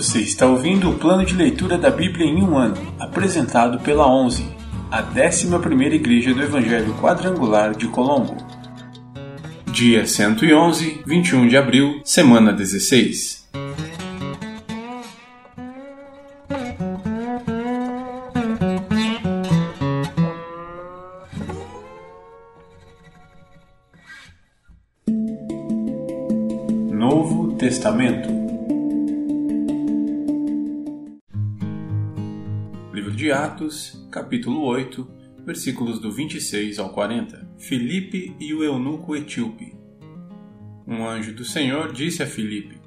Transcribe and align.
Você 0.00 0.20
está 0.20 0.46
ouvindo 0.46 0.88
o 0.88 0.94
plano 0.94 1.26
de 1.26 1.34
leitura 1.34 1.76
da 1.76 1.90
Bíblia 1.90 2.24
em 2.24 2.42
um 2.42 2.56
ano, 2.56 2.74
apresentado 2.98 3.78
pela 3.80 4.10
11, 4.10 4.46
a 4.90 5.02
11ª 5.02 5.92
Igreja 5.92 6.32
do 6.32 6.42
Evangelho 6.42 6.94
Quadrangular 6.94 7.76
de 7.76 7.86
Colombo. 7.86 8.34
Dia 9.66 10.06
111, 10.06 11.02
21 11.04 11.48
de 11.48 11.56
abril, 11.58 12.00
semana 12.02 12.50
16. 12.50 13.46
Novo 26.90 27.52
Testamento 27.58 28.39
de 33.20 33.30
Atos, 33.30 34.02
capítulo 34.10 34.64
8, 34.64 35.06
versículos 35.44 35.98
do 35.98 36.10
26 36.10 36.78
ao 36.78 36.88
40. 36.88 37.50
Filipe 37.58 38.34
e 38.40 38.54
o 38.54 38.64
eunuco 38.64 39.14
etíope. 39.14 39.76
Um 40.88 41.06
anjo 41.06 41.34
do 41.34 41.44
Senhor 41.44 41.92
disse 41.92 42.22
a 42.22 42.26
Filipe: 42.26 42.80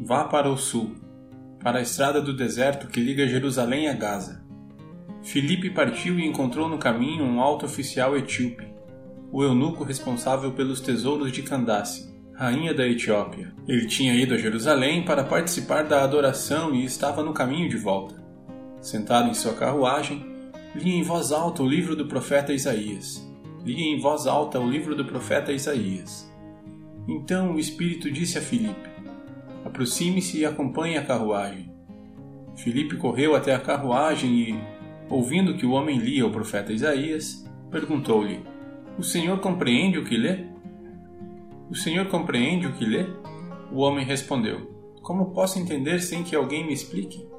Vá 0.00 0.22
para 0.22 0.48
o 0.48 0.56
sul, 0.56 0.94
para 1.60 1.80
a 1.80 1.82
estrada 1.82 2.22
do 2.22 2.32
deserto 2.32 2.86
que 2.86 3.00
liga 3.00 3.26
Jerusalém 3.26 3.88
a 3.88 3.92
Gaza. 3.92 4.46
Filipe 5.20 5.68
partiu 5.68 6.16
e 6.16 6.24
encontrou 6.24 6.68
no 6.68 6.78
caminho 6.78 7.24
um 7.24 7.40
alto 7.40 7.66
oficial 7.66 8.16
etíope, 8.16 8.72
o 9.32 9.42
eunuco 9.42 9.82
responsável 9.82 10.52
pelos 10.52 10.80
tesouros 10.80 11.32
de 11.32 11.42
Candace, 11.42 12.08
rainha 12.34 12.72
da 12.72 12.86
Etiópia. 12.86 13.52
Ele 13.66 13.86
tinha 13.88 14.14
ido 14.14 14.32
a 14.32 14.38
Jerusalém 14.38 15.04
para 15.04 15.24
participar 15.24 15.82
da 15.82 16.04
adoração 16.04 16.72
e 16.72 16.84
estava 16.84 17.20
no 17.24 17.34
caminho 17.34 17.68
de 17.68 17.76
volta. 17.76 18.21
Sentado 18.82 19.30
em 19.30 19.34
sua 19.34 19.54
carruagem, 19.54 20.26
lia 20.74 20.96
em 20.96 21.04
voz 21.04 21.30
alta 21.30 21.62
o 21.62 21.68
livro 21.68 21.94
do 21.94 22.08
profeta 22.08 22.52
Isaías. 22.52 23.24
Lia 23.64 23.94
em 23.94 24.00
voz 24.00 24.26
alta 24.26 24.58
o 24.58 24.68
livro 24.68 24.96
do 24.96 25.04
profeta 25.04 25.52
Isaías. 25.52 26.28
Então 27.06 27.54
o 27.54 27.60
Espírito 27.60 28.10
disse 28.10 28.38
a 28.38 28.42
Filipe: 28.42 28.90
Aproxime-se 29.64 30.40
e 30.40 30.44
acompanhe 30.44 30.98
a 30.98 31.04
carruagem. 31.04 31.72
Filipe 32.56 32.96
correu 32.96 33.36
até 33.36 33.54
a 33.54 33.60
carruagem 33.60 34.34
e, 34.34 34.60
ouvindo 35.08 35.56
que 35.56 35.64
o 35.64 35.70
homem 35.70 35.98
lia 35.98 36.26
o 36.26 36.32
profeta 36.32 36.72
Isaías, 36.72 37.48
perguntou-lhe: 37.70 38.40
O 38.98 39.04
senhor 39.04 39.38
compreende 39.38 39.96
o 39.96 40.04
que 40.04 40.16
lê? 40.16 40.44
O 41.70 41.76
senhor 41.76 42.08
compreende 42.08 42.66
o 42.66 42.72
que 42.72 42.84
lê? 42.84 43.06
O 43.70 43.78
homem 43.78 44.04
respondeu: 44.04 44.92
Como 45.02 45.30
posso 45.30 45.60
entender 45.60 46.00
sem 46.00 46.24
que 46.24 46.34
alguém 46.34 46.66
me 46.66 46.72
explique? 46.72 47.30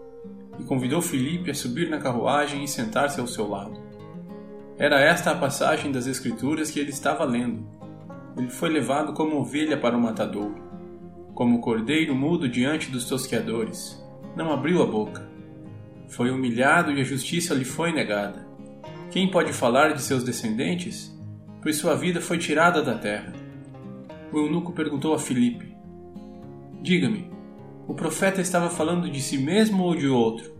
E 0.59 0.64
convidou 0.64 1.02
Filipe 1.02 1.52
a 1.52 1.56
subir 1.56 1.90
na 1.90 1.98
carruagem 1.98 2.64
e 2.64 2.68
sentar-se 2.68 3.20
ao 3.20 3.28
seu 3.28 3.48
lado. 3.48 3.80
Era 4.78 5.00
esta 5.00 5.32
a 5.32 5.36
passagem 5.36 5.92
das 5.92 6.08
Escrituras 6.08 6.72
que 6.72 6.80
ele 6.80 6.90
estava 6.90 7.23
lendo. 7.23 7.68
Ele 8.38 8.50
foi 8.50 8.70
levado 8.70 9.14
como 9.14 9.38
ovelha 9.38 9.78
para 9.78 9.96
o 9.96 10.02
matadouro, 10.02 10.56
como 11.34 11.62
cordeiro 11.62 12.16
mudo 12.16 12.50
diante 12.50 12.90
dos 12.90 13.06
tosqueadores. 13.06 14.02
Não 14.36 14.52
abriu 14.52 14.81
a 14.81 14.86
boca. 14.86 15.30
Foi 16.08 16.31
humilhado 16.31 16.92
e 16.92 17.02
a 17.02 17.04
justiça 17.04 17.54
lhe 17.54 17.66
foi 17.66 17.92
negada. 17.92 18.48
Quem 19.12 19.30
pode 19.30 19.54
falar 19.54 19.94
de 19.94 20.02
seus 20.02 20.24
descendentes? 20.24 21.16
Pois 21.62 21.78
sua 21.78 21.96
vida 21.96 22.20
foi 22.20 22.38
tirada 22.38 22.81
da 22.81 22.98
terra. 22.98 23.31
O 24.31 24.38
eunuco 24.40 24.74
perguntou 24.74 25.14
a 25.14 25.20
Filipe: 25.20 25.76
Diga-me, 26.81 27.33
o 27.88 27.94
profeta 27.94 28.42
estava 28.42 28.70
falando 28.70 29.09
de 29.09 29.22
si 29.22 29.38
mesmo 29.38 29.84
ou 29.84 29.95
de 29.95 30.08
outro? 30.08 30.53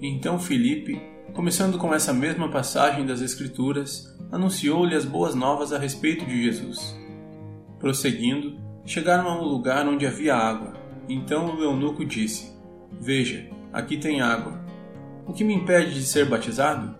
Então 0.00 0.38
Filipe, 0.38 1.00
começando 1.34 1.78
com 1.78 1.94
essa 1.94 2.12
mesma 2.12 2.50
passagem 2.50 3.04
das 3.04 3.20
Escrituras, 3.20 4.04
anunciou-lhe 4.32 4.94
as 4.94 5.04
boas 5.04 5.34
novas 5.34 5.72
a 5.72 5.78
respeito 5.78 6.24
de 6.24 6.42
Jesus. 6.44 6.98
Prosseguindo, 7.78 8.58
chegaram 8.84 9.28
a 9.28 9.40
um 9.40 9.44
lugar 9.44 9.86
onde 9.86 10.06
havia 10.06 10.34
água. 10.34 10.74
Então 11.08 11.56
o 11.56 11.62
eunuco 11.62 12.04
disse: 12.04 12.52
Veja, 13.00 13.48
aqui 13.72 13.98
tem 13.98 14.20
água. 14.20 14.64
O 15.26 15.32
que 15.32 15.44
me 15.44 15.54
impede 15.54 15.94
de 15.94 16.04
ser 16.04 16.28
batizado? 16.28 16.94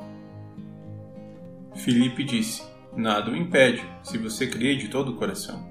Filipe 1.74 2.24
disse: 2.24 2.62
Nada 2.96 3.30
o 3.30 3.36
impede, 3.36 3.82
se 4.02 4.18
você 4.18 4.46
crê 4.46 4.76
de 4.76 4.88
todo 4.88 5.12
o 5.12 5.16
coração. 5.16 5.66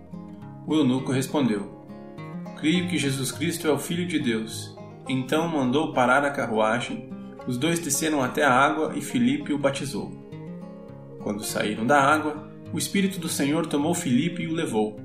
O 0.67 0.73
eunuco 0.73 1.11
respondeu: 1.11 1.74
Creio 2.57 2.87
que 2.87 2.97
Jesus 2.97 3.31
Cristo 3.31 3.67
é 3.67 3.71
o 3.71 3.77
Filho 3.77 4.07
de 4.07 4.17
Deus. 4.17 4.75
Então 5.07 5.47
mandou 5.47 5.93
parar 5.93 6.23
a 6.23 6.31
carruagem, 6.31 7.09
os 7.45 7.57
dois 7.57 7.79
desceram 7.79 8.23
até 8.23 8.43
a 8.43 8.51
água 8.51 8.93
e 8.95 9.01
Filipe 9.01 9.53
o 9.53 9.57
batizou. 9.57 10.11
Quando 11.21 11.43
saíram 11.43 11.85
da 11.85 11.99
água, 11.99 12.49
o 12.71 12.77
Espírito 12.77 13.19
do 13.19 13.27
Senhor 13.27 13.67
tomou 13.67 13.93
Filipe 13.93 14.43
e 14.43 14.47
o 14.47 14.53
levou. 14.53 14.97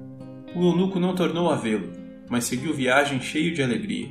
O 0.54 0.62
eunuco 0.62 0.98
não 1.00 1.14
tornou 1.14 1.50
a 1.50 1.56
vê-lo, 1.56 1.90
mas 2.28 2.44
seguiu 2.44 2.72
viagem 2.72 3.20
cheio 3.20 3.52
de 3.52 3.62
alegria. 3.62 4.08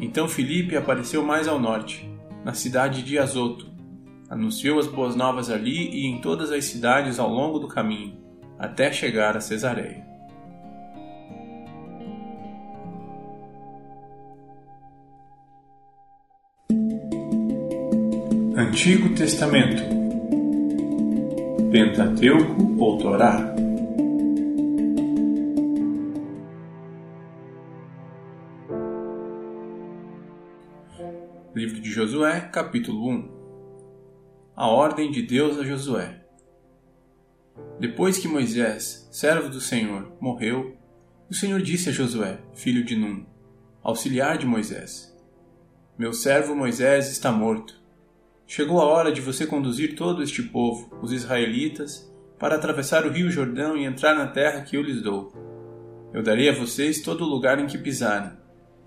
Então 0.00 0.28
Filipe 0.28 0.76
apareceu 0.76 1.24
mais 1.24 1.48
ao 1.48 1.58
norte, 1.58 2.10
na 2.44 2.54
cidade 2.54 3.02
de 3.02 3.18
Azoto. 3.18 3.70
Anunciou 4.28 4.78
as 4.78 4.86
boas 4.86 5.16
novas 5.16 5.48
ali 5.48 5.90
e 5.90 6.06
em 6.06 6.20
todas 6.20 6.50
as 6.50 6.64
cidades 6.64 7.18
ao 7.18 7.30
longo 7.30 7.58
do 7.58 7.68
caminho, 7.68 8.18
até 8.58 8.92
chegar 8.92 9.36
a 9.36 9.40
Cesareia. 9.40 10.07
Antigo 18.78 19.12
Testamento. 19.12 19.82
Pentateuco 21.72 22.76
ou 22.78 22.96
Torá? 22.96 23.52
Livro 31.56 31.80
de 31.80 31.90
Josué, 31.90 32.40
capítulo 32.52 33.08
1 33.10 33.28
A 34.54 34.68
ordem 34.68 35.10
de 35.10 35.22
Deus 35.22 35.58
a 35.58 35.64
Josué. 35.64 36.24
Depois 37.80 38.16
que 38.16 38.28
Moisés, 38.28 39.08
servo 39.10 39.48
do 39.48 39.60
Senhor, 39.60 40.12
morreu, 40.20 40.76
o 41.28 41.34
Senhor 41.34 41.60
disse 41.60 41.88
a 41.88 41.92
Josué, 41.92 42.38
filho 42.54 42.84
de 42.84 42.94
Num, 42.94 43.26
auxiliar 43.82 44.38
de 44.38 44.46
Moisés: 44.46 45.12
Meu 45.98 46.12
servo 46.12 46.54
Moisés 46.54 47.10
está 47.10 47.32
morto 47.32 47.77
Chegou 48.50 48.80
a 48.80 48.86
hora 48.86 49.12
de 49.12 49.20
você 49.20 49.46
conduzir 49.46 49.94
todo 49.94 50.22
este 50.22 50.42
povo, 50.42 50.88
os 51.02 51.12
israelitas, 51.12 52.10
para 52.38 52.54
atravessar 52.54 53.04
o 53.04 53.10
rio 53.10 53.30
Jordão 53.30 53.76
e 53.76 53.84
entrar 53.84 54.14
na 54.14 54.26
terra 54.26 54.62
que 54.62 54.74
eu 54.74 54.80
lhes 54.80 55.02
dou. 55.02 55.30
Eu 56.14 56.22
darei 56.22 56.48
a 56.48 56.54
vocês 56.54 57.02
todo 57.02 57.24
o 57.24 57.28
lugar 57.28 57.58
em 57.58 57.66
que 57.66 57.76
pisarem, 57.76 58.32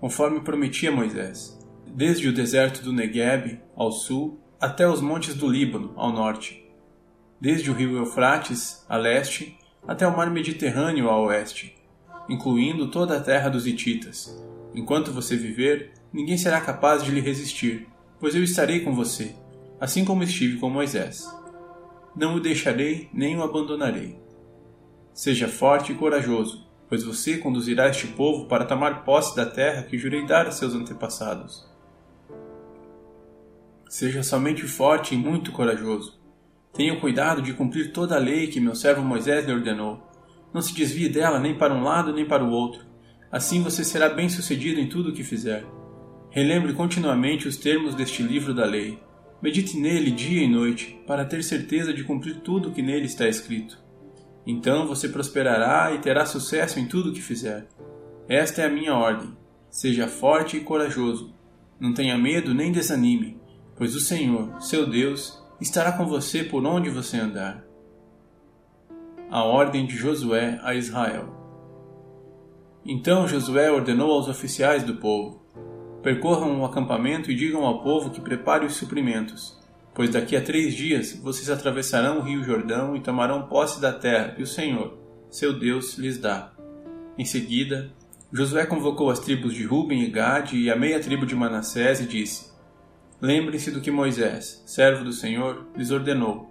conforme 0.00 0.40
prometia 0.40 0.90
Moisés, 0.90 1.56
desde 1.86 2.28
o 2.28 2.32
deserto 2.32 2.82
do 2.82 2.92
Negueb, 2.92 3.60
ao 3.76 3.92
sul, 3.92 4.40
até 4.60 4.86
os 4.88 5.00
montes 5.00 5.36
do 5.36 5.48
Líbano, 5.48 5.92
ao 5.94 6.12
norte, 6.12 6.68
desde 7.40 7.70
o 7.70 7.74
rio 7.74 7.96
Eufrates, 7.96 8.84
a 8.88 8.96
leste, 8.96 9.56
até 9.86 10.04
o 10.04 10.16
mar 10.16 10.28
Mediterrâneo, 10.28 11.08
a 11.08 11.16
oeste, 11.20 11.76
incluindo 12.28 12.90
toda 12.90 13.16
a 13.16 13.20
terra 13.20 13.48
dos 13.48 13.64
Hititas. 13.64 14.44
Enquanto 14.74 15.12
você 15.12 15.36
viver, 15.36 15.92
ninguém 16.12 16.36
será 16.36 16.60
capaz 16.60 17.04
de 17.04 17.12
lhe 17.12 17.20
resistir, 17.20 17.86
pois 18.18 18.34
eu 18.34 18.42
estarei 18.42 18.80
com 18.80 18.92
você 18.92 19.36
assim 19.82 20.04
como 20.04 20.22
estive 20.22 20.60
com 20.60 20.70
Moisés. 20.70 21.28
Não 22.14 22.36
o 22.36 22.40
deixarei 22.40 23.10
nem 23.12 23.36
o 23.36 23.42
abandonarei. 23.42 24.16
Seja 25.12 25.48
forte 25.48 25.90
e 25.90 25.94
corajoso, 25.96 26.64
pois 26.88 27.02
você 27.02 27.36
conduzirá 27.36 27.88
este 27.88 28.06
povo 28.06 28.46
para 28.46 28.64
tomar 28.64 29.02
posse 29.02 29.34
da 29.34 29.44
terra 29.44 29.82
que 29.82 29.98
jurei 29.98 30.24
dar 30.24 30.46
a 30.46 30.52
seus 30.52 30.72
antepassados. 30.72 31.68
Seja 33.88 34.22
somente 34.22 34.62
forte 34.68 35.16
e 35.16 35.18
muito 35.18 35.50
corajoso. 35.50 36.16
Tenha 36.72 37.00
cuidado 37.00 37.42
de 37.42 37.52
cumprir 37.52 37.92
toda 37.92 38.14
a 38.14 38.20
lei 38.20 38.46
que 38.46 38.60
meu 38.60 38.76
servo 38.76 39.02
Moisés 39.02 39.44
lhe 39.44 39.52
ordenou. 39.52 40.00
Não 40.54 40.62
se 40.62 40.72
desvie 40.72 41.08
dela 41.08 41.40
nem 41.40 41.58
para 41.58 41.74
um 41.74 41.82
lado 41.82 42.12
nem 42.12 42.24
para 42.24 42.44
o 42.44 42.52
outro. 42.52 42.86
Assim 43.32 43.60
você 43.64 43.82
será 43.82 44.08
bem-sucedido 44.08 44.78
em 44.78 44.88
tudo 44.88 45.10
o 45.10 45.12
que 45.12 45.24
fizer. 45.24 45.66
Relembre 46.30 46.72
continuamente 46.72 47.48
os 47.48 47.56
termos 47.56 47.96
deste 47.96 48.22
livro 48.22 48.54
da 48.54 48.64
lei 48.64 48.96
Medite 49.42 49.76
nele 49.76 50.12
dia 50.12 50.44
e 50.44 50.48
noite, 50.48 51.02
para 51.04 51.24
ter 51.24 51.42
certeza 51.42 51.92
de 51.92 52.04
cumprir 52.04 52.36
tudo 52.42 52.68
o 52.68 52.72
que 52.72 52.80
nele 52.80 53.06
está 53.06 53.26
escrito. 53.26 53.76
Então 54.46 54.86
você 54.86 55.08
prosperará 55.08 55.92
e 55.92 55.98
terá 55.98 56.24
sucesso 56.24 56.78
em 56.78 56.86
tudo 56.86 57.10
o 57.10 57.12
que 57.12 57.20
fizer. 57.20 57.66
Esta 58.28 58.62
é 58.62 58.66
a 58.66 58.70
minha 58.70 58.94
ordem. 58.94 59.36
Seja 59.68 60.06
forte 60.06 60.56
e 60.56 60.60
corajoso. 60.60 61.34
Não 61.80 61.92
tenha 61.92 62.16
medo 62.16 62.54
nem 62.54 62.70
desanime, 62.70 63.40
pois 63.76 63.96
o 63.96 64.00
Senhor, 64.00 64.62
seu 64.62 64.88
Deus, 64.88 65.42
estará 65.60 65.90
com 65.90 66.06
você 66.06 66.44
por 66.44 66.64
onde 66.64 66.88
você 66.88 67.16
andar. 67.16 67.64
A 69.28 69.42
ordem 69.42 69.86
de 69.86 69.96
Josué 69.96 70.60
a 70.62 70.72
Israel. 70.74 71.34
Então 72.84 73.26
Josué 73.26 73.72
ordenou 73.72 74.12
aos 74.12 74.28
oficiais 74.28 74.84
do 74.84 74.96
povo: 74.98 75.41
percorram 76.02 76.60
o 76.60 76.64
acampamento 76.64 77.30
e 77.30 77.34
digam 77.34 77.64
ao 77.64 77.82
povo 77.82 78.10
que 78.10 78.20
prepare 78.20 78.66
os 78.66 78.74
suprimentos, 78.74 79.58
pois 79.94 80.10
daqui 80.10 80.36
a 80.36 80.42
três 80.42 80.74
dias 80.74 81.12
vocês 81.22 81.48
atravessarão 81.48 82.18
o 82.18 82.22
rio 82.22 82.42
Jordão 82.42 82.96
e 82.96 83.00
tomarão 83.00 83.46
posse 83.46 83.80
da 83.80 83.92
terra 83.92 84.30
que 84.30 84.42
o 84.42 84.46
Senhor, 84.46 84.98
seu 85.30 85.58
Deus, 85.58 85.96
lhes 85.96 86.18
dá. 86.18 86.52
Em 87.16 87.24
seguida, 87.24 87.90
Josué 88.32 88.64
convocou 88.66 89.10
as 89.10 89.20
tribos 89.20 89.54
de 89.54 89.64
Ruben 89.64 90.02
e 90.02 90.10
Gade 90.10 90.56
e 90.56 90.70
a 90.70 90.76
meia 90.76 90.98
tribo 90.98 91.26
de 91.26 91.34
Manassés 91.34 92.00
e 92.00 92.06
disse: 92.06 92.50
Lembrem-se 93.20 93.70
do 93.70 93.80
que 93.80 93.90
Moisés, 93.90 94.62
servo 94.66 95.04
do 95.04 95.12
Senhor, 95.12 95.66
lhes 95.76 95.90
ordenou. 95.90 96.50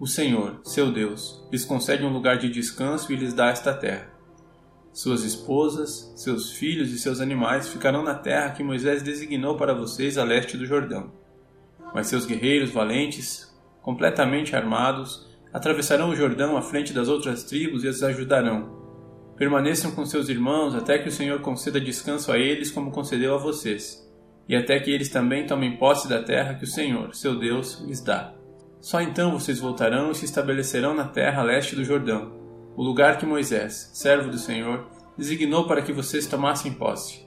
O 0.00 0.06
Senhor, 0.06 0.60
seu 0.64 0.90
Deus, 0.90 1.44
lhes 1.52 1.64
concede 1.64 2.04
um 2.04 2.12
lugar 2.12 2.38
de 2.38 2.48
descanso 2.48 3.12
e 3.12 3.16
lhes 3.16 3.34
dá 3.34 3.50
esta 3.50 3.74
terra. 3.74 4.17
Suas 4.92 5.22
esposas, 5.22 6.12
seus 6.16 6.52
filhos 6.52 6.90
e 6.90 6.98
seus 6.98 7.20
animais 7.20 7.68
ficarão 7.68 8.02
na 8.02 8.14
terra 8.14 8.50
que 8.50 8.62
Moisés 8.62 9.02
designou 9.02 9.56
para 9.56 9.74
vocês 9.74 10.18
a 10.18 10.24
leste 10.24 10.56
do 10.56 10.66
Jordão. 10.66 11.12
Mas 11.94 12.08
seus 12.08 12.26
guerreiros 12.26 12.70
valentes, 12.70 13.54
completamente 13.82 14.56
armados, 14.56 15.26
atravessarão 15.52 16.10
o 16.10 16.16
Jordão 16.16 16.56
à 16.56 16.62
frente 16.62 16.92
das 16.92 17.08
outras 17.08 17.44
tribos 17.44 17.84
e 17.84 17.88
as 17.88 18.02
ajudarão 18.02 18.78
Permaneçam 19.38 19.92
com 19.92 20.04
seus 20.04 20.28
irmãos 20.28 20.74
até 20.74 20.98
que 20.98 21.08
o 21.08 21.12
Senhor 21.12 21.40
conceda 21.40 21.80
descanso 21.80 22.32
a 22.32 22.38
eles, 22.38 22.72
como 22.72 22.90
concedeu 22.90 23.36
a 23.36 23.38
vocês, 23.38 24.04
e 24.48 24.56
até 24.56 24.80
que 24.80 24.90
eles 24.90 25.10
também 25.10 25.46
tomem 25.46 25.76
posse 25.76 26.08
da 26.08 26.20
terra 26.20 26.54
que 26.54 26.64
o 26.64 26.66
Senhor, 26.66 27.14
seu 27.14 27.38
Deus, 27.38 27.80
lhes 27.86 28.00
dá. 28.00 28.34
Só 28.80 29.00
então 29.00 29.38
vocês 29.38 29.60
voltarão 29.60 30.10
e 30.10 30.14
se 30.16 30.24
estabelecerão 30.24 30.92
na 30.92 31.06
terra 31.06 31.40
a 31.40 31.44
leste 31.44 31.76
do 31.76 31.84
Jordão, 31.84 32.32
o 32.78 32.82
lugar 32.84 33.18
que 33.18 33.26
Moisés, 33.26 33.90
servo 33.92 34.30
do 34.30 34.38
Senhor, 34.38 34.86
designou 35.16 35.66
para 35.66 35.82
que 35.82 35.92
vocês 35.92 36.28
tomassem 36.28 36.72
posse. 36.72 37.26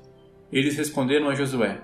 Eles 0.50 0.78
responderam 0.78 1.28
a 1.28 1.36
Josué: 1.36 1.82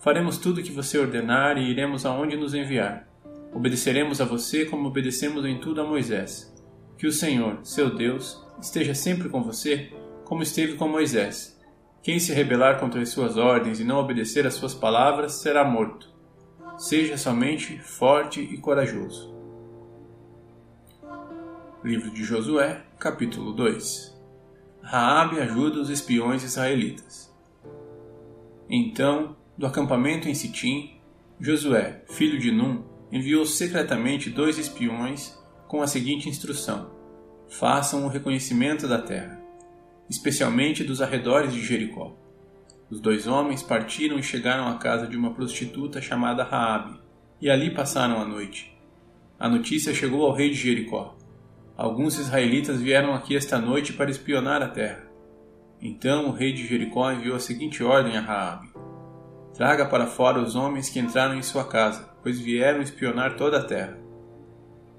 Faremos 0.00 0.36
tudo 0.36 0.60
o 0.60 0.62
que 0.62 0.70
você 0.70 0.98
ordenar 0.98 1.56
e 1.56 1.70
iremos 1.70 2.04
aonde 2.04 2.36
nos 2.36 2.52
enviar. 2.52 3.08
Obedeceremos 3.54 4.20
a 4.20 4.26
você 4.26 4.66
como 4.66 4.88
obedecemos 4.88 5.46
em 5.46 5.58
tudo 5.58 5.80
a 5.80 5.84
Moisés. 5.86 6.54
Que 6.98 7.06
o 7.06 7.12
Senhor, 7.12 7.60
seu 7.62 7.94
Deus, 7.94 8.46
esteja 8.60 8.94
sempre 8.94 9.30
com 9.30 9.42
você, 9.42 9.90
como 10.26 10.42
esteve 10.42 10.74
com 10.74 10.86
Moisés. 10.86 11.58
Quem 12.02 12.18
se 12.18 12.34
rebelar 12.34 12.78
contra 12.78 13.00
as 13.00 13.08
suas 13.08 13.38
ordens 13.38 13.80
e 13.80 13.84
não 13.84 13.96
obedecer 13.96 14.46
às 14.46 14.52
suas 14.52 14.74
palavras 14.74 15.36
será 15.36 15.64
morto. 15.64 16.14
Seja 16.76 17.16
somente 17.16 17.78
forte 17.78 18.42
e 18.42 18.58
corajoso. 18.58 19.34
Livro 21.82 22.10
de 22.10 22.22
Josué, 22.22 22.84
capítulo 22.98 23.52
2 23.52 24.16
Raabe 24.82 25.38
ajuda 25.38 25.80
os 25.80 25.90
espiões 25.90 26.42
israelitas. 26.42 27.30
Então, 28.70 29.36
do 29.56 29.66
acampamento 29.66 30.30
em 30.30 30.34
Sitim, 30.34 30.98
Josué, 31.38 32.02
filho 32.08 32.38
de 32.38 32.50
Num, 32.50 32.84
enviou 33.12 33.44
secretamente 33.44 34.30
dois 34.30 34.56
espiões 34.56 35.38
com 35.68 35.82
a 35.82 35.86
seguinte 35.86 36.28
instrução: 36.28 36.90
façam 37.48 38.06
o 38.06 38.08
reconhecimento 38.08 38.88
da 38.88 39.02
terra, 39.02 39.42
especialmente 40.08 40.82
dos 40.82 41.02
arredores 41.02 41.52
de 41.52 41.62
Jericó. 41.62 42.16
Os 42.90 42.98
dois 42.98 43.26
homens 43.26 43.62
partiram 43.62 44.18
e 44.18 44.22
chegaram 44.22 44.68
à 44.68 44.78
casa 44.78 45.06
de 45.06 45.18
uma 45.18 45.34
prostituta 45.34 46.00
chamada 46.00 46.44
Raabe, 46.44 46.98
e 47.42 47.50
ali 47.50 47.74
passaram 47.74 48.22
a 48.22 48.24
noite. 48.24 48.74
A 49.38 49.50
notícia 49.50 49.92
chegou 49.92 50.24
ao 50.24 50.32
rei 50.32 50.48
de 50.48 50.56
Jericó. 50.56 51.15
Alguns 51.76 52.18
israelitas 52.18 52.80
vieram 52.80 53.12
aqui 53.14 53.36
esta 53.36 53.58
noite 53.58 53.92
para 53.92 54.10
espionar 54.10 54.62
a 54.62 54.68
terra. 54.68 55.04
Então 55.78 56.28
o 56.28 56.32
rei 56.32 56.50
de 56.50 56.66
Jericó 56.66 57.12
enviou 57.12 57.36
a 57.36 57.40
seguinte 57.40 57.84
ordem 57.84 58.16
a 58.16 58.20
Raabe: 58.22 58.72
Traga 59.52 59.84
para 59.84 60.06
fora 60.06 60.40
os 60.40 60.56
homens 60.56 60.88
que 60.88 60.98
entraram 60.98 61.34
em 61.34 61.42
sua 61.42 61.68
casa, 61.68 62.08
pois 62.22 62.40
vieram 62.40 62.80
espionar 62.80 63.36
toda 63.36 63.58
a 63.58 63.64
terra. 63.64 63.98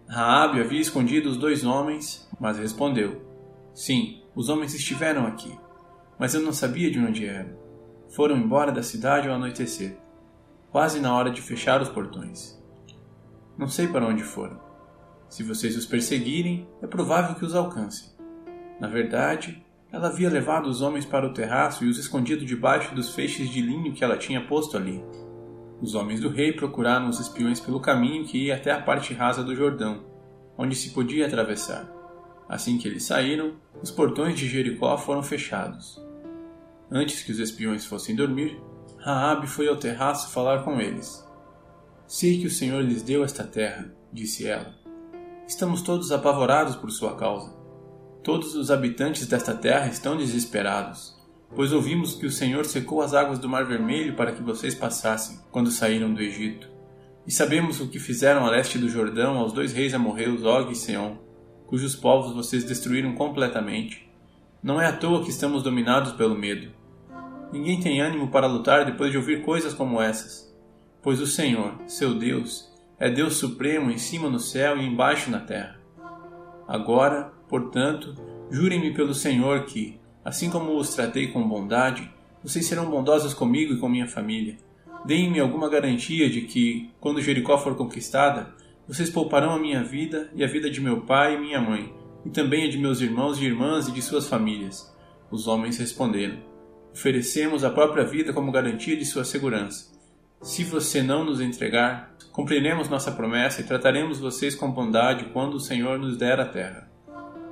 Raabe 0.08 0.62
havia 0.62 0.80
escondido 0.80 1.30
os 1.30 1.38
dois 1.38 1.66
homens, 1.66 2.30
mas 2.40 2.60
respondeu: 2.60 3.26
Sim, 3.74 4.22
os 4.36 4.48
homens 4.48 4.76
estiveram 4.76 5.26
aqui, 5.26 5.58
mas 6.20 6.36
eu 6.36 6.42
não 6.42 6.54
sabia 6.54 6.92
de 6.92 7.00
onde 7.00 7.26
eram. 7.26 7.58
Foram 8.16 8.38
embora 8.38 8.72
da 8.72 8.84
cidade 8.84 9.28
ao 9.28 9.34
anoitecer, 9.34 9.98
quase 10.72 11.00
na 11.00 11.16
hora 11.16 11.32
de 11.32 11.42
fechar 11.42 11.82
os 11.82 11.90
portões. 11.90 12.56
Não 13.58 13.68
sei 13.68 13.88
para 13.88 14.06
onde 14.06 14.24
foram. 14.24 14.67
Se 15.30 15.44
vocês 15.44 15.76
os 15.76 15.86
perseguirem, 15.86 16.68
é 16.82 16.88
provável 16.88 17.36
que 17.36 17.46
os 17.46 17.54
alcancem. 17.54 18.10
Na 18.80 18.88
verdade, 18.88 19.64
ela 19.92 20.08
havia 20.08 20.30
levado 20.30 20.68
os 20.68 20.82
homens 20.82 21.06
para 21.06 21.26
o 21.26 21.34
terraço 21.34 21.84
e 21.84 21.90
os 21.90 21.98
escondido 21.98 22.46
debaixo 22.46 22.94
dos 22.94 23.14
feixes 23.14 23.50
de 23.50 23.62
linho 23.62 23.94
que 23.94 24.04
ela 24.04 24.18
tinha 24.18 24.46
posto 24.46 24.78
ali. 24.78 25.04
Os 25.82 25.96
homens 25.96 26.20
do 26.20 26.30
rei 26.30 26.54
procuraram 26.54 27.08
os 27.08 27.20
espiões 27.20 27.60
pelo 27.60 27.80
caminho 27.80 28.26
que 28.26 28.46
ia 28.46 28.56
até 28.56 28.72
a 28.72 28.82
parte 28.82 29.14
rasa 29.14 29.44
do 29.44 29.56
Jordão, 29.56 30.06
onde 30.58 30.76
se 30.76 30.92
podia 30.92 31.28
atravessar. 31.28 31.92
Assim 32.50 32.78
que 32.78 32.88
eles 32.88 33.04
saíram, 33.04 33.56
os 33.82 33.92
portões 33.92 34.38
de 34.38 34.48
Jericó 34.48 34.98
foram 34.98 35.22
fechados. 35.22 36.02
Antes 36.90 37.22
que 37.22 37.32
os 37.32 37.40
espiões 37.40 37.86
fossem 37.86 38.16
dormir, 38.16 38.60
Raabe 38.98 39.48
foi 39.48 39.68
ao 39.68 39.76
terraço 39.76 40.32
falar 40.32 40.64
com 40.64 40.80
eles. 40.80 41.26
Sei 42.08 42.40
que 42.40 42.48
o 42.48 42.52
Senhor 42.52 42.82
lhes 42.82 43.04
deu 43.04 43.24
esta 43.24 43.44
terra, 43.44 43.94
disse 44.12 44.48
ela. 44.48 44.77
Estamos 45.48 45.82
todos 45.82 46.12
apavorados 46.12 46.76
por 46.76 46.92
sua 46.92 47.16
causa. 47.16 47.56
Todos 48.24 48.56
os 48.56 48.70
habitantes 48.70 49.26
desta 49.26 49.56
terra 49.56 49.88
estão 49.88 50.18
desesperados 50.18 51.18
pois 51.56 51.72
ouvimos 51.72 52.16
que 52.16 52.26
o 52.26 52.32
Senhor 52.32 52.66
secou 52.66 53.02
as 53.02 53.14
águas 53.14 53.40
do 53.40 53.50
Mar 53.50 53.66
Vermelho 53.66 54.16
para 54.16 54.32
que 54.32 54.44
vocês 54.44 54.76
passassem 54.76 55.40
quando 55.52 55.72
saíram 55.72 56.14
do 56.14 56.22
Egito. 56.22 56.70
E 57.26 57.32
sabemos 57.32 57.80
o 57.80 57.88
que 57.88 58.00
fizeram 58.00 58.46
a 58.46 58.50
leste 58.50 58.78
do 58.78 58.90
Jordão 58.90 59.38
aos 59.38 59.54
dois 59.54 59.74
reis 59.74 59.94
amorreus 59.94 60.44
Og 60.44 60.72
e 60.72 60.76
Seom, 60.76 61.18
cujos 61.66 61.96
povos 61.96 62.34
vocês 62.34 62.64
destruíram 62.64 63.14
completamente. 63.16 64.10
Não 64.64 64.82
é 64.82 64.88
à 64.88 64.94
toa 64.94 65.24
que 65.24 65.30
estamos 65.30 65.64
dominados 65.64 66.14
pelo 66.14 66.38
medo. 66.38 66.72
Ninguém 67.52 67.80
tem 67.80 68.02
ânimo 68.02 68.30
para 68.30 68.48
lutar 68.48 68.86
depois 68.86 69.12
de 69.12 69.18
ouvir 69.18 69.44
coisas 69.44 69.74
como 69.74 70.02
essas, 70.02 70.54
pois 71.02 71.22
o 71.22 71.28
Senhor, 71.28 71.76
seu 71.88 72.14
Deus, 72.14 72.70
é 73.00 73.10
Deus 73.10 73.38
supremo 73.38 73.92
em 73.92 73.98
cima 73.98 74.30
no 74.30 74.40
céu 74.40 74.78
e 74.78 74.86
embaixo 74.86 75.30
na 75.30 75.40
terra. 75.40 75.80
Agora, 76.68 77.32
portanto, 77.48 78.16
jurem-me 78.50 78.94
pelo 78.94 79.14
Senhor 79.14 79.66
que, 79.66 80.00
Assim 80.28 80.50
como 80.50 80.76
os 80.76 80.94
tratei 80.94 81.28
com 81.28 81.48
bondade, 81.48 82.12
vocês 82.44 82.66
serão 82.66 82.90
bondosos 82.90 83.34
comigo 83.34 83.74
e 83.74 83.80
com 83.80 83.88
minha 83.88 84.10
família. 84.10 84.58
Deem-me 85.06 85.40
alguma 85.40 85.70
garantia 85.70 86.30
de 86.30 86.42
que, 86.42 86.90
quando 87.00 87.22
Jericó 87.22 87.58
for 87.58 87.78
conquistada, 87.78 88.54
vocês 88.86 89.10
pouparão 89.10 89.52
a 89.52 89.58
minha 89.58 89.82
vida 89.82 90.30
e 90.36 90.44
a 90.44 90.48
vida 90.48 90.70
de 90.70 90.82
meu 90.82 91.00
pai 91.00 91.36
e 91.36 91.40
minha 91.40 91.62
mãe, 91.62 91.94
e 92.26 92.30
também 92.30 92.66
a 92.66 92.70
de 92.70 92.78
meus 92.78 93.00
irmãos 93.00 93.40
e 93.40 93.46
irmãs 93.46 93.88
e 93.88 93.94
de 93.94 94.02
suas 94.02 94.28
famílias. 94.28 94.94
Os 95.32 95.48
homens 95.48 95.78
responderam: 95.78 96.40
Oferecemos 96.92 97.64
a 97.64 97.70
própria 97.70 98.04
vida 98.04 98.34
como 98.34 98.52
garantia 98.52 98.98
de 98.98 99.06
sua 99.06 99.24
segurança. 99.24 99.97
Se 100.42 100.64
você 100.64 101.02
não 101.02 101.24
nos 101.26 101.42
entregar, 101.42 102.16
cumpriremos 102.32 102.88
nossa 102.88 103.12
promessa 103.12 103.62
e 103.62 103.64
trataremos 103.64 104.20
vocês 104.20 104.56
com 104.56 104.72
bondade 104.72 105.26
quando 105.34 105.56
o 105.56 105.60
Senhor 105.60 105.98
nos 105.98 106.16
der 106.16 106.40
a 106.40 106.46
terra. 106.46 106.90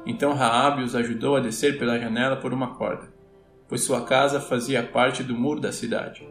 Então 0.06 0.34
Raabe 0.34 0.84
os 0.84 0.96
ajudou 0.96 1.36
a 1.36 1.40
descer 1.40 1.80
pela 1.80 1.98
janela 1.98 2.36
por 2.36 2.54
uma 2.54 2.76
corda, 2.76 3.12
pois 3.68 3.82
sua 3.82 4.06
casa 4.06 4.40
fazia 4.40 4.84
parte 4.84 5.24
do 5.24 5.36
muro 5.36 5.60
da 5.60 5.72
cidade. 5.72 6.28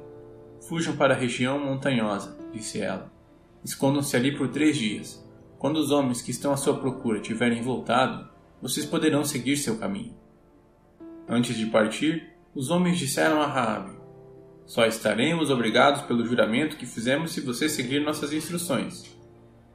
Fujam 0.68 0.96
para 0.96 1.12
a 1.12 1.16
região 1.16 1.58
montanhosa, 1.58 2.38
disse 2.52 2.80
ela. 2.80 3.12
Escondam-se 3.64 4.16
ali 4.16 4.36
por 4.36 4.48
três 4.48 4.76
dias. 4.76 5.22
Quando 5.58 5.78
os 5.78 5.90
homens 5.90 6.22
que 6.22 6.30
estão 6.30 6.52
à 6.52 6.56
sua 6.56 6.78
procura 6.78 7.20
tiverem 7.20 7.62
voltado, 7.62 8.28
vocês 8.62 8.86
poderão 8.86 9.24
seguir 9.24 9.56
seu 9.56 9.76
caminho. 9.76 10.14
Antes 11.28 11.56
de 11.56 11.66
partir, 11.66 12.32
os 12.54 12.70
homens 12.70 12.98
disseram 12.98 13.42
a 13.42 13.46
Raabe: 13.46 13.93
Só 14.66 14.86
estaremos 14.86 15.50
obrigados 15.50 16.02
pelo 16.02 16.24
juramento 16.24 16.76
que 16.76 16.86
fizemos 16.86 17.32
se 17.32 17.40
você 17.40 17.68
seguir 17.68 18.00
nossas 18.00 18.32
instruções. 18.32 19.14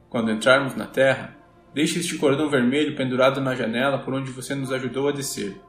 Quando 0.08 0.30
entrarmos 0.30 0.74
na 0.74 0.86
terra, 0.86 1.40
Deixe 1.72 2.00
este 2.00 2.18
cordão 2.18 2.50
vermelho 2.50 2.96
pendurado 2.96 3.40
na 3.40 3.54
janela 3.54 3.98
por 3.98 4.12
onde 4.12 4.32
você 4.32 4.56
nos 4.56 4.72
ajudou 4.72 5.08
a 5.08 5.12
descer. 5.12 5.60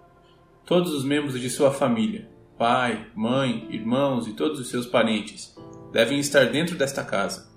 Todos 0.65 0.93
os 0.93 1.05
membros 1.05 1.39
de 1.39 1.49
sua 1.49 1.71
família, 1.71 2.27
pai, 2.57 3.07
mãe, 3.15 3.67
irmãos 3.69 4.27
e 4.27 4.33
todos 4.33 4.59
os 4.59 4.69
seus 4.69 4.87
parentes, 4.87 5.55
devem 5.91 6.19
estar 6.19 6.45
dentro 6.45 6.75
desta 6.75 7.03
casa. 7.03 7.51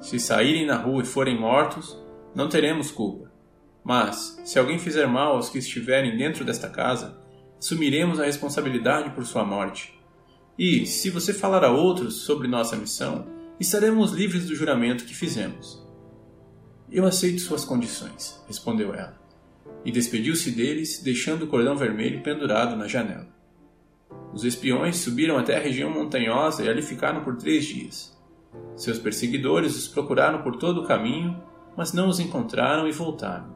Se 0.00 0.20
saírem 0.20 0.66
na 0.66 0.76
rua 0.76 1.02
e 1.02 1.06
forem 1.06 1.38
mortos, 1.38 1.98
não 2.34 2.48
teremos 2.48 2.90
culpa. 2.90 3.32
Mas, 3.82 4.38
se 4.44 4.58
alguém 4.58 4.78
fizer 4.78 5.06
mal 5.06 5.36
aos 5.36 5.48
que 5.48 5.58
estiverem 5.58 6.16
dentro 6.16 6.44
desta 6.44 6.68
casa, 6.68 7.18
assumiremos 7.58 8.20
a 8.20 8.26
responsabilidade 8.26 9.10
por 9.10 9.24
sua 9.24 9.44
morte. 9.44 9.97
E, 10.58 10.84
se 10.86 11.08
você 11.08 11.32
falar 11.32 11.64
a 11.64 11.70
outros 11.70 12.22
sobre 12.22 12.48
nossa 12.48 12.74
missão, 12.74 13.28
estaremos 13.60 14.10
livres 14.10 14.46
do 14.46 14.56
juramento 14.56 15.04
que 15.04 15.14
fizemos. 15.14 15.86
Eu 16.90 17.06
aceito 17.06 17.40
suas 17.40 17.64
condições, 17.64 18.42
respondeu 18.48 18.92
ela, 18.92 19.16
e 19.84 19.92
despediu-se 19.92 20.50
deles, 20.50 21.00
deixando 21.00 21.44
o 21.44 21.46
cordão 21.46 21.76
vermelho 21.76 22.24
pendurado 22.24 22.74
na 22.74 22.88
janela. 22.88 23.28
Os 24.32 24.42
espiões 24.44 24.96
subiram 24.96 25.38
até 25.38 25.56
a 25.56 25.60
região 25.60 25.90
montanhosa 25.90 26.64
e 26.64 26.68
ali 26.68 26.82
ficaram 26.82 27.22
por 27.22 27.36
três 27.36 27.64
dias. 27.64 28.18
Seus 28.74 28.98
perseguidores 28.98 29.76
os 29.76 29.86
procuraram 29.86 30.42
por 30.42 30.56
todo 30.56 30.80
o 30.80 30.86
caminho, 30.86 31.40
mas 31.76 31.92
não 31.92 32.08
os 32.08 32.18
encontraram 32.18 32.88
e 32.88 32.92
voltaram. 32.92 33.54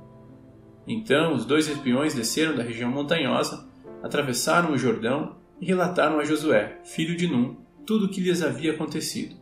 Então 0.87 1.35
os 1.35 1.45
dois 1.45 1.67
espiões 1.67 2.15
desceram 2.15 2.55
da 2.55 2.63
região 2.63 2.91
montanhosa, 2.91 3.69
atravessaram 4.03 4.73
o 4.73 4.79
Jordão 4.79 5.42
e 5.63 5.65
relataram 5.65 6.19
a 6.19 6.25
Josué, 6.25 6.81
filho 6.83 7.17
de 7.17 7.29
Num, 7.29 7.55
tudo 7.87 8.07
o 8.07 8.09
que 8.09 8.21
lhes 8.21 8.43
havia 8.43 8.73
acontecido. 8.73 9.37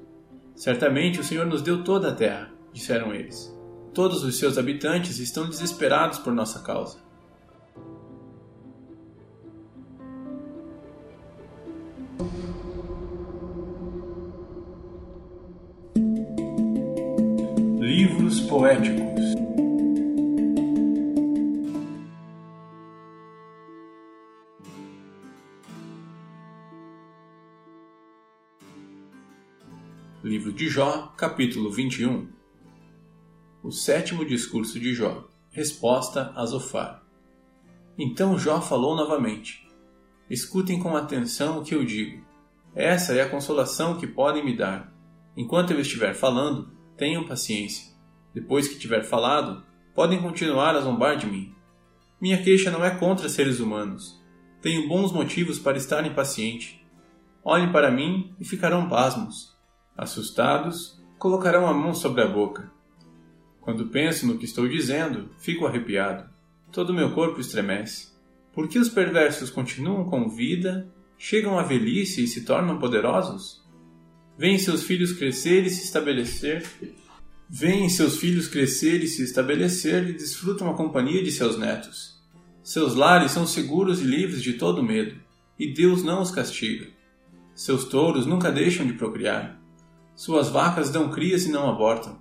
Certamente 0.54 1.18
o 1.18 1.24
Senhor 1.24 1.46
nos 1.46 1.62
deu 1.62 1.82
toda 1.82 2.10
a 2.10 2.14
terra, 2.14 2.52
disseram 2.74 3.14
eles. 3.14 3.50
Todos 3.94 4.22
os 4.22 4.38
seus 4.38 4.58
habitantes 4.58 5.18
estão 5.18 5.48
desesperados 5.48 6.18
por 6.18 6.34
nossa 6.34 6.60
causa. 6.60 6.98
Livros 17.80 18.40
poéticos 18.42 19.09
Livro 30.22 30.52
de 30.52 30.68
Jó, 30.68 31.14
capítulo 31.16 31.70
21 31.70 32.28
O 33.62 33.70
sétimo 33.70 34.22
discurso 34.22 34.78
de 34.78 34.92
Jó 34.92 35.26
Resposta 35.50 36.30
a 36.36 36.44
Zofar 36.44 37.02
Então 37.96 38.38
Jó 38.38 38.60
falou 38.60 38.94
novamente: 38.94 39.66
Escutem 40.28 40.78
com 40.78 40.94
atenção 40.94 41.58
o 41.58 41.64
que 41.64 41.74
eu 41.74 41.82
digo. 41.86 42.22
Essa 42.74 43.14
é 43.14 43.22
a 43.22 43.30
consolação 43.30 43.96
que 43.96 44.06
podem 44.06 44.44
me 44.44 44.54
dar. 44.54 44.92
Enquanto 45.34 45.70
eu 45.70 45.80
estiver 45.80 46.12
falando, 46.12 46.70
tenham 46.98 47.26
paciência. 47.26 47.90
Depois 48.34 48.68
que 48.68 48.78
tiver 48.78 49.04
falado, 49.04 49.64
podem 49.94 50.20
continuar 50.20 50.76
a 50.76 50.82
zombar 50.82 51.16
de 51.16 51.24
mim. 51.24 51.54
Minha 52.20 52.42
queixa 52.42 52.70
não 52.70 52.84
é 52.84 52.90
contra 52.90 53.26
seres 53.26 53.58
humanos. 53.58 54.22
Tenho 54.60 54.86
bons 54.86 55.12
motivos 55.12 55.58
para 55.58 55.78
estar 55.78 56.06
impaciente. 56.06 56.86
Olhem 57.42 57.72
para 57.72 57.90
mim 57.90 58.34
e 58.38 58.44
ficarão 58.44 58.86
pasmos. 58.86 59.58
Assustados, 60.00 60.98
colocarão 61.18 61.66
a 61.66 61.74
mão 61.74 61.92
sobre 61.92 62.22
a 62.22 62.26
boca. 62.26 62.72
Quando 63.60 63.88
penso 63.88 64.26
no 64.26 64.38
que 64.38 64.46
estou 64.46 64.66
dizendo, 64.66 65.28
fico 65.36 65.66
arrepiado. 65.66 66.24
Todo 66.72 66.94
meu 66.94 67.10
corpo 67.12 67.38
estremece. 67.38 68.08
Por 68.50 68.66
que 68.66 68.78
os 68.78 68.88
perversos 68.88 69.50
continuam 69.50 70.06
com 70.06 70.26
vida, 70.26 70.90
chegam 71.18 71.58
à 71.58 71.62
velhice 71.62 72.24
e 72.24 72.26
se 72.26 72.46
tornam 72.46 72.78
poderosos? 72.78 73.62
Vêem 74.38 74.58
seus 74.58 74.84
filhos 74.84 75.12
crescer 75.12 75.66
e 75.66 75.70
se 75.70 75.84
estabelecer. 75.84 76.64
Vêem 77.46 77.86
seus 77.90 78.16
filhos 78.16 78.48
crescer 78.48 79.04
e 79.04 79.06
se 79.06 79.22
estabelecer 79.22 80.08
e 80.08 80.14
desfrutam 80.14 80.70
a 80.70 80.74
companhia 80.74 81.22
de 81.22 81.30
seus 81.30 81.58
netos. 81.58 82.18
Seus 82.62 82.94
lares 82.94 83.32
são 83.32 83.46
seguros 83.46 84.00
e 84.00 84.04
livres 84.04 84.42
de 84.42 84.54
todo 84.54 84.82
medo, 84.82 85.20
e 85.58 85.70
Deus 85.70 86.02
não 86.02 86.22
os 86.22 86.30
castiga. 86.30 86.88
Seus 87.54 87.84
touros 87.84 88.24
nunca 88.24 88.50
deixam 88.50 88.86
de 88.86 88.94
procriar. 88.94 89.60
Suas 90.20 90.50
vacas 90.50 90.90
dão 90.90 91.08
crias 91.08 91.46
e 91.46 91.50
não 91.50 91.66
abortam. 91.66 92.18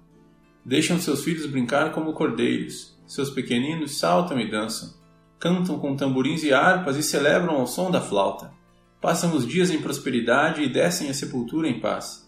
Deixam 0.63 0.97
seus 0.97 1.21
filhos 1.21 1.45
brincar 1.45 1.91
como 1.91 2.13
cordeiros. 2.13 2.97
Seus 3.05 3.29
pequeninos 3.29 3.99
saltam 3.99 4.39
e 4.39 4.49
dançam. 4.49 4.93
Cantam 5.37 5.77
com 5.77 5.97
tamborins 5.97 6.41
e 6.43 6.53
harpas 6.53 6.95
e 6.95 7.03
celebram 7.03 7.55
ao 7.55 7.67
som 7.67 7.91
da 7.91 7.99
flauta. 7.99 8.53
Passam 9.01 9.35
os 9.35 9.45
dias 9.45 9.69
em 9.69 9.81
prosperidade 9.81 10.63
e 10.63 10.71
descem 10.71 11.09
à 11.09 11.13
sepultura 11.13 11.67
em 11.67 11.81
paz. 11.81 12.25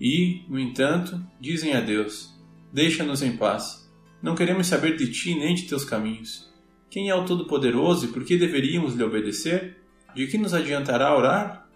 E, 0.00 0.44
no 0.48 0.60
entanto, 0.60 1.20
dizem 1.40 1.74
a 1.74 1.80
Deus: 1.80 2.32
Deixa-nos 2.72 3.20
em 3.20 3.36
paz. 3.36 3.90
Não 4.22 4.36
queremos 4.36 4.68
saber 4.68 4.96
de 4.96 5.10
ti 5.10 5.34
nem 5.34 5.56
de 5.56 5.64
teus 5.64 5.84
caminhos. 5.84 6.48
Quem 6.88 7.08
é 7.08 7.14
o 7.16 7.24
Todo-Poderoso 7.24 8.06
e 8.06 8.12
por 8.12 8.22
que 8.22 8.38
deveríamos 8.38 8.94
lhe 8.94 9.02
obedecer? 9.02 9.76
De 10.14 10.28
que 10.28 10.38
nos 10.38 10.54
adiantará 10.54 11.12
orar? 11.16 11.68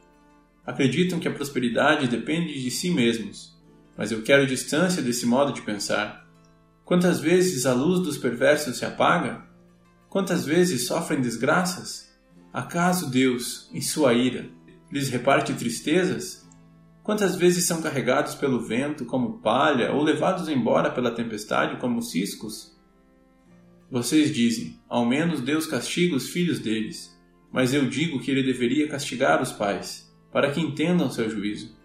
Acreditam 0.66 1.18
que 1.18 1.28
a 1.28 1.32
prosperidade 1.32 2.08
depende 2.08 2.60
de 2.60 2.70
si 2.70 2.90
mesmos, 2.90 3.54
mas 3.96 4.10
eu 4.10 4.22
quero 4.22 4.46
distância 4.46 5.02
desse 5.02 5.26
modo 5.26 5.52
de 5.52 5.62
pensar. 5.62 6.26
Quantas 6.84 7.20
vezes 7.20 7.66
a 7.66 7.72
luz 7.72 8.00
dos 8.00 8.18
perversos 8.18 8.78
se 8.78 8.84
apaga? 8.84 9.44
Quantas 10.08 10.44
vezes 10.44 10.86
sofrem 10.86 11.20
desgraças? 11.20 12.12
Acaso 12.52 13.10
Deus, 13.10 13.68
em 13.72 13.80
sua 13.80 14.14
ira, 14.14 14.48
lhes 14.90 15.08
reparte 15.08 15.52
tristezas? 15.54 16.48
Quantas 17.02 17.36
vezes 17.36 17.66
são 17.66 17.82
carregados 17.82 18.34
pelo 18.34 18.60
vento 18.60 19.04
como 19.04 19.40
palha 19.40 19.92
ou 19.92 20.02
levados 20.02 20.48
embora 20.48 20.90
pela 20.90 21.10
tempestade 21.10 21.78
como 21.78 22.00
ciscos? 22.00 22.74
Vocês 23.90 24.32
dizem: 24.32 24.80
ao 24.88 25.04
menos 25.04 25.40
Deus 25.40 25.66
castiga 25.66 26.16
os 26.16 26.30
filhos 26.30 26.58
deles, 26.58 27.14
mas 27.52 27.74
eu 27.74 27.86
digo 27.86 28.20
que 28.20 28.30
ele 28.30 28.42
deveria 28.42 28.88
castigar 28.88 29.42
os 29.42 29.52
pais 29.52 30.03
para 30.34 30.50
que 30.50 30.60
entendam 30.60 31.08
seu 31.08 31.30
juízo, 31.30 31.76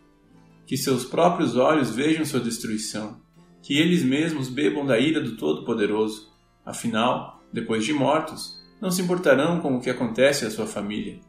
que 0.65 0.75
seus 0.75 1.05
próprios 1.05 1.55
olhos 1.55 1.91
vejam 1.91 2.25
sua 2.25 2.39
destruição, 2.39 3.21
que 3.61 3.77
eles 3.77 4.03
mesmos 4.03 4.49
bebam 4.49 4.83
da 4.87 4.97
ira 4.97 5.21
do 5.21 5.37
Todo-Poderoso. 5.37 6.33
Afinal, 6.65 7.43
depois 7.53 7.85
de 7.85 7.93
mortos, 7.93 8.59
não 8.81 8.89
se 8.89 9.03
importarão 9.03 9.59
com 9.59 9.75
o 9.75 9.79
que 9.79 9.89
acontece 9.91 10.47
à 10.47 10.49
sua 10.49 10.65
família. 10.65 11.19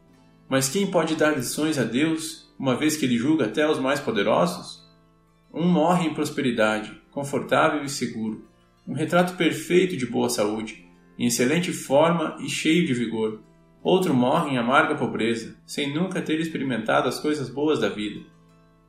Mas 0.49 0.67
quem 0.67 0.89
pode 0.89 1.15
dar 1.15 1.37
lições 1.37 1.77
a 1.77 1.83
Deus, 1.83 2.51
uma 2.57 2.75
vez 2.75 2.97
que 2.97 3.05
ele 3.05 3.19
julga 3.19 3.45
até 3.45 3.69
os 3.69 3.77
mais 3.77 3.99
poderosos? 3.99 4.83
Um 5.53 5.67
morre 5.67 6.07
em 6.07 6.15
prosperidade, 6.15 6.99
confortável 7.11 7.83
e 7.83 7.89
seguro, 7.89 8.47
um 8.87 8.93
retrato 8.93 9.37
perfeito 9.37 9.95
de 9.95 10.07
boa 10.07 10.27
saúde, 10.27 10.89
em 11.19 11.27
excelente 11.27 11.71
forma 11.71 12.35
e 12.39 12.49
cheio 12.49 12.87
de 12.87 12.95
vigor 12.95 13.43
Outro 13.83 14.13
morre 14.13 14.51
em 14.51 14.57
amarga 14.57 14.95
pobreza, 14.95 15.55
sem 15.65 15.93
nunca 15.93 16.21
ter 16.21 16.39
experimentado 16.39 17.07
as 17.07 17.19
coisas 17.19 17.49
boas 17.49 17.79
da 17.79 17.89
vida. 17.89 18.21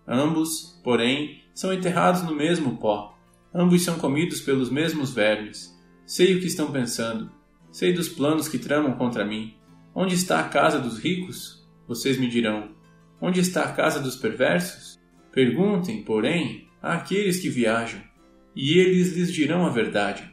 Ambos, 0.06 0.80
porém, 0.84 1.42
são 1.54 1.72
enterrados 1.72 2.22
no 2.22 2.34
mesmo 2.34 2.76
pó. 2.76 3.16
Ambos 3.54 3.82
são 3.82 3.98
comidos 3.98 4.40
pelos 4.40 4.70
mesmos 4.70 5.12
vermes. 5.14 5.72
Sei 6.04 6.34
o 6.34 6.40
que 6.40 6.46
estão 6.46 6.70
pensando. 6.70 7.30
Sei 7.70 7.92
dos 7.92 8.08
planos 8.08 8.48
que 8.48 8.58
tramam 8.58 8.92
contra 8.92 9.24
mim. 9.24 9.54
Onde 9.94 10.14
está 10.14 10.40
a 10.40 10.48
casa 10.48 10.78
dos 10.78 10.98
ricos? 10.98 11.66
Vocês 11.88 12.18
me 12.18 12.28
dirão. 12.28 12.70
Onde 13.20 13.40
está 13.40 13.64
a 13.64 13.72
casa 13.72 14.00
dos 14.00 14.16
perversos? 14.16 14.98
Perguntem, 15.30 16.02
porém, 16.02 16.68
àqueles 16.82 17.40
que 17.40 17.48
viajam, 17.48 18.00
e 18.54 18.78
eles 18.78 19.16
lhes 19.16 19.32
dirão 19.32 19.64
a 19.64 19.70
verdade. 19.70 20.30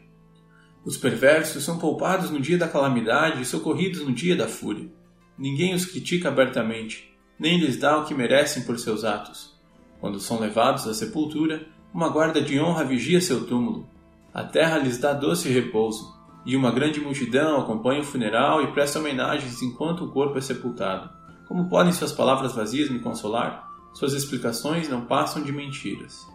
Os 0.90 0.98
perversos 0.98 1.64
são 1.64 1.78
poupados 1.78 2.32
no 2.32 2.40
dia 2.40 2.58
da 2.58 2.68
calamidade 2.68 3.44
e 3.44 3.46
socorridos 3.46 4.02
no 4.02 4.12
dia 4.12 4.36
da 4.36 4.48
fúria. 4.48 4.90
Ninguém 5.38 5.76
os 5.76 5.86
critica 5.86 6.30
abertamente, 6.30 7.16
nem 7.38 7.60
lhes 7.60 7.78
dá 7.78 8.00
o 8.00 8.06
que 8.06 8.16
merecem 8.16 8.64
por 8.64 8.80
seus 8.80 9.04
atos. 9.04 9.56
Quando 10.02 10.20
são 10.20 10.40
levados 10.40 10.88
à 10.88 10.94
sepultura, 10.96 11.68
uma 11.94 12.10
guarda 12.10 12.42
de 12.42 12.60
honra 12.60 12.84
vigia 12.84 13.22
seu 13.22 13.46
túmulo. 13.46 13.88
A 14.34 14.44
terra 14.44 14.80
lhes 14.80 14.98
dá 14.98 15.14
doce 15.14 15.48
repouso, 15.50 16.12
e 16.44 16.56
uma 16.56 16.72
grande 16.72 17.00
multidão 17.00 17.62
acompanha 17.62 18.02
o 18.02 18.04
funeral 18.04 18.64
e 18.64 18.72
presta 18.72 18.98
homenagens 18.98 19.62
enquanto 19.62 20.06
o 20.06 20.12
corpo 20.12 20.40
é 20.40 20.42
sepultado. 20.42 21.08
Como 21.48 21.70
podem 21.70 21.94
suas 21.94 22.14
palavras 22.14 22.56
vazias 22.56 22.90
me 22.90 22.98
consolar? 22.98 23.70
Suas 23.94 24.14
explicações 24.14 24.90
não 24.90 25.06
passam 25.06 25.44
de 25.44 25.52
mentiras. 25.52 26.26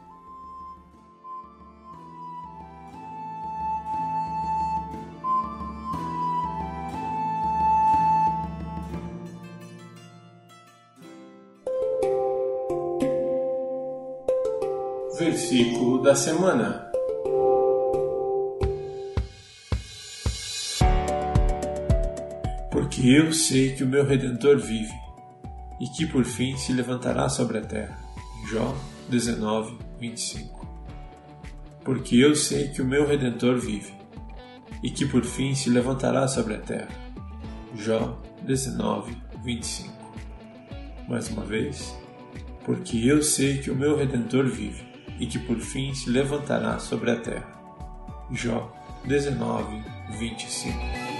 Versículo 15.34 16.00
da 16.00 16.14
semana. 16.14 16.92
Porque 22.70 23.08
eu 23.08 23.32
sei 23.32 23.74
que 23.74 23.82
o 23.82 23.86
meu 23.88 24.06
redentor 24.06 24.58
vive 24.58 24.94
e 25.80 25.88
que 25.88 26.06
por 26.06 26.24
fim 26.24 26.56
se 26.56 26.72
levantará 26.72 27.28
sobre 27.28 27.58
a 27.58 27.62
terra. 27.62 27.98
Jó 28.48 28.76
19, 29.08 29.76
25. 29.98 30.64
Porque 31.84 32.16
eu 32.16 32.36
sei 32.36 32.68
que 32.68 32.80
o 32.80 32.84
meu 32.84 33.04
redentor 33.04 33.58
vive 33.58 33.92
e 34.84 34.88
que 34.88 35.04
por 35.04 35.24
fim 35.24 35.52
se 35.52 35.68
levantará 35.68 36.28
sobre 36.28 36.54
a 36.54 36.60
terra. 36.60 36.94
Jó 37.74 38.22
19, 38.44 39.16
25. 39.42 39.92
Mais 41.08 41.28
uma 41.28 41.44
vez, 41.44 41.92
porque 42.64 43.04
eu 43.04 43.20
sei 43.20 43.58
que 43.58 43.72
o 43.72 43.74
meu 43.74 43.96
redentor 43.96 44.46
vive 44.46 44.93
e 45.18 45.26
que 45.26 45.38
por 45.38 45.58
fim 45.58 45.94
se 45.94 46.10
levantará 46.10 46.78
sobre 46.78 47.10
a 47.10 47.16
terra. 47.16 47.52
Jó 48.30 48.72
19, 49.04 49.82
25 50.18 51.13